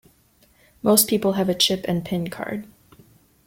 [0.81, 2.65] Most people have a chip and pin card.